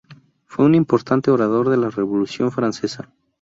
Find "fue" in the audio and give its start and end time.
0.47-0.65